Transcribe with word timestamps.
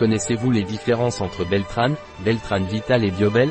Connaissez-vous 0.00 0.50
les 0.50 0.62
différences 0.62 1.20
entre 1.20 1.44
Beltran, 1.44 1.90
Beltran 2.24 2.60
Vital 2.60 3.04
et 3.04 3.10
Biobel 3.10 3.50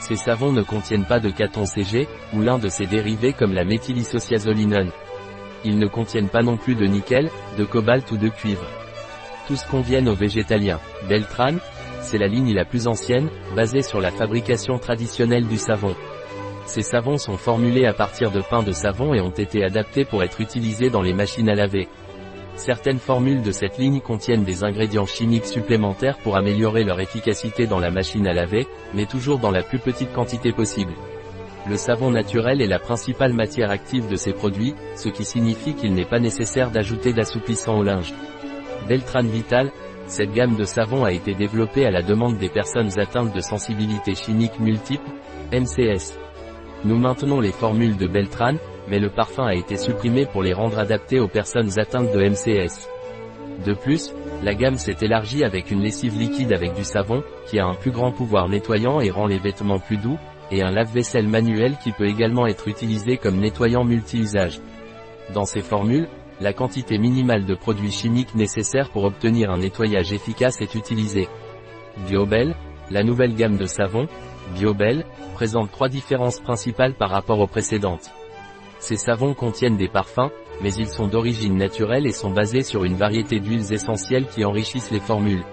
Ces 0.00 0.16
savons 0.16 0.50
ne 0.50 0.62
contiennent 0.62 1.04
pas 1.04 1.20
de 1.20 1.30
caton 1.30 1.66
CG, 1.66 2.08
ou 2.34 2.40
l'un 2.42 2.58
de 2.58 2.68
ses 2.68 2.86
dérivés 2.86 3.32
comme 3.32 3.54
la 3.54 3.64
méthylisociazolinone. 3.64 4.90
Ils 5.64 5.78
ne 5.78 5.86
contiennent 5.86 6.30
pas 6.30 6.42
non 6.42 6.56
plus 6.56 6.74
de 6.74 6.84
nickel, 6.84 7.30
de 7.56 7.64
cobalt 7.64 8.10
ou 8.10 8.16
de 8.16 8.28
cuivre. 8.28 8.66
Tous 9.46 9.62
conviennent 9.62 10.08
aux 10.08 10.16
végétaliens. 10.16 10.80
Beltran, 11.08 11.54
c'est 12.00 12.18
la 12.18 12.26
ligne 12.26 12.52
la 12.52 12.64
plus 12.64 12.88
ancienne, 12.88 13.28
basée 13.54 13.82
sur 13.82 14.00
la 14.00 14.10
fabrication 14.10 14.80
traditionnelle 14.80 15.46
du 15.46 15.58
savon. 15.58 15.94
Ces 16.64 16.82
savons 16.82 17.18
sont 17.18 17.36
formulés 17.36 17.86
à 17.86 17.92
partir 17.92 18.32
de 18.32 18.40
pain 18.40 18.64
de 18.64 18.72
savon 18.72 19.14
et 19.14 19.20
ont 19.20 19.30
été 19.30 19.62
adaptés 19.62 20.04
pour 20.04 20.24
être 20.24 20.40
utilisés 20.40 20.90
dans 20.90 21.02
les 21.02 21.14
machines 21.14 21.48
à 21.48 21.54
laver. 21.54 21.86
Certaines 22.56 22.98
formules 22.98 23.42
de 23.42 23.52
cette 23.52 23.76
ligne 23.76 24.00
contiennent 24.00 24.44
des 24.44 24.64
ingrédients 24.64 25.04
chimiques 25.04 25.44
supplémentaires 25.46 26.16
pour 26.18 26.36
améliorer 26.36 26.84
leur 26.84 27.00
efficacité 27.00 27.66
dans 27.66 27.78
la 27.78 27.90
machine 27.90 28.26
à 28.26 28.32
laver, 28.32 28.66
mais 28.94 29.04
toujours 29.04 29.38
dans 29.38 29.50
la 29.50 29.62
plus 29.62 29.78
petite 29.78 30.12
quantité 30.14 30.52
possible. 30.52 30.94
Le 31.68 31.76
savon 31.76 32.10
naturel 32.10 32.62
est 32.62 32.66
la 32.66 32.78
principale 32.78 33.34
matière 33.34 33.70
active 33.70 34.08
de 34.08 34.16
ces 34.16 34.32
produits, 34.32 34.74
ce 34.94 35.10
qui 35.10 35.24
signifie 35.24 35.74
qu'il 35.74 35.92
n'est 35.92 36.06
pas 36.06 36.18
nécessaire 36.18 36.70
d'ajouter 36.70 37.12
d'assouplissant 37.12 37.78
au 37.78 37.82
linge. 37.82 38.14
Beltran 38.88 39.24
Vital, 39.24 39.70
cette 40.06 40.32
gamme 40.32 40.56
de 40.56 40.64
savons 40.64 41.04
a 41.04 41.12
été 41.12 41.34
développée 41.34 41.84
à 41.84 41.90
la 41.90 42.02
demande 42.02 42.38
des 42.38 42.48
personnes 42.48 42.98
atteintes 42.98 43.34
de 43.34 43.40
sensibilité 43.40 44.14
chimique 44.14 44.58
multiple, 44.60 45.10
MCS. 45.52 46.16
Nous 46.84 46.96
maintenons 46.96 47.40
les 47.40 47.52
formules 47.52 47.96
de 47.96 48.06
Beltran, 48.06 48.54
mais 48.88 48.98
le 48.98 49.10
parfum 49.10 49.46
a 49.46 49.54
été 49.54 49.76
supprimé 49.76 50.26
pour 50.26 50.42
les 50.42 50.52
rendre 50.52 50.78
adaptés 50.78 51.20
aux 51.20 51.28
personnes 51.28 51.78
atteintes 51.78 52.12
de 52.12 52.28
MCS. 52.28 52.88
De 53.64 53.74
plus, 53.74 54.12
la 54.42 54.54
gamme 54.54 54.76
s'est 54.76 54.96
élargie 55.00 55.44
avec 55.44 55.70
une 55.70 55.82
lessive 55.82 56.18
liquide 56.18 56.52
avec 56.52 56.74
du 56.74 56.84
savon, 56.84 57.22
qui 57.46 57.58
a 57.58 57.66
un 57.66 57.74
plus 57.74 57.90
grand 57.90 58.12
pouvoir 58.12 58.48
nettoyant 58.48 59.00
et 59.00 59.10
rend 59.10 59.26
les 59.26 59.38
vêtements 59.38 59.78
plus 59.78 59.96
doux, 59.96 60.18
et 60.50 60.62
un 60.62 60.70
lave-vaisselle 60.70 61.26
manuel 61.26 61.76
qui 61.82 61.92
peut 61.92 62.06
également 62.06 62.46
être 62.46 62.68
utilisé 62.68 63.16
comme 63.16 63.38
nettoyant 63.38 63.84
multi-usage. 63.84 64.60
Dans 65.34 65.44
ces 65.44 65.62
formules, 65.62 66.08
la 66.40 66.52
quantité 66.52 66.98
minimale 66.98 67.46
de 67.46 67.54
produits 67.54 67.90
chimiques 67.90 68.34
nécessaires 68.34 68.90
pour 68.90 69.04
obtenir 69.04 69.50
un 69.50 69.58
nettoyage 69.58 70.12
efficace 70.12 70.60
est 70.60 70.74
utilisée. 70.74 71.28
Biobel, 72.06 72.54
la 72.90 73.02
nouvelle 73.02 73.34
gamme 73.34 73.56
de 73.56 73.66
savons, 73.66 74.06
Biobel, 74.54 75.04
présente 75.34 75.72
trois 75.72 75.88
différences 75.88 76.40
principales 76.40 76.94
par 76.94 77.10
rapport 77.10 77.40
aux 77.40 77.46
précédentes. 77.46 78.10
Ces 78.78 78.96
savons 78.96 79.34
contiennent 79.34 79.76
des 79.76 79.88
parfums, 79.88 80.30
mais 80.62 80.72
ils 80.74 80.88
sont 80.88 81.08
d'origine 81.08 81.56
naturelle 81.56 82.06
et 82.06 82.12
sont 82.12 82.30
basés 82.30 82.62
sur 82.62 82.84
une 82.84 82.96
variété 82.96 83.40
d'huiles 83.40 83.72
essentielles 83.72 84.26
qui 84.26 84.44
enrichissent 84.44 84.90
les 84.90 85.00
formules. 85.00 85.44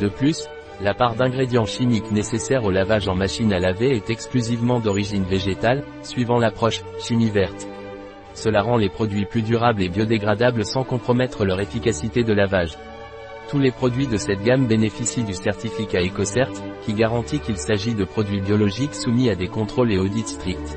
De 0.00 0.08
plus, 0.08 0.48
la 0.80 0.94
part 0.94 1.14
d'ingrédients 1.14 1.66
chimiques 1.66 2.10
nécessaires 2.10 2.64
au 2.64 2.70
lavage 2.70 3.08
en 3.08 3.14
machine 3.14 3.52
à 3.52 3.60
laver 3.60 3.94
est 3.94 4.10
exclusivement 4.10 4.80
d'origine 4.80 5.24
végétale, 5.24 5.84
suivant 6.02 6.38
l'approche 6.38 6.82
chimie 6.98 7.30
verte. 7.30 7.68
Cela 8.34 8.62
rend 8.62 8.76
les 8.76 8.88
produits 8.88 9.26
plus 9.26 9.42
durables 9.42 9.82
et 9.82 9.88
biodégradables 9.88 10.64
sans 10.64 10.82
compromettre 10.82 11.44
leur 11.44 11.60
efficacité 11.60 12.24
de 12.24 12.32
lavage. 12.32 12.76
Tous 13.48 13.60
les 13.60 13.70
produits 13.70 14.08
de 14.08 14.16
cette 14.16 14.42
gamme 14.42 14.66
bénéficient 14.66 15.22
du 15.22 15.34
certificat 15.34 16.02
EcoCert, 16.02 16.50
qui 16.84 16.94
garantit 16.94 17.38
qu'il 17.38 17.58
s'agit 17.58 17.94
de 17.94 18.04
produits 18.04 18.40
biologiques 18.40 18.94
soumis 18.94 19.30
à 19.30 19.36
des 19.36 19.48
contrôles 19.48 19.92
et 19.92 19.98
audits 19.98 20.26
stricts. 20.26 20.76